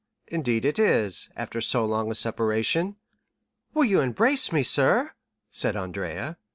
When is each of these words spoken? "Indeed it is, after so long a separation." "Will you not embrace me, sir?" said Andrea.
"Indeed 0.25 0.65
it 0.65 0.79
is, 0.79 1.29
after 1.35 1.61
so 1.61 1.85
long 1.85 2.09
a 2.09 2.15
separation." 2.15 2.95
"Will 3.75 3.83
you 3.85 3.97
not 3.97 4.03
embrace 4.07 4.51
me, 4.51 4.63
sir?" 4.63 5.11
said 5.51 5.75
Andrea. 5.75 6.37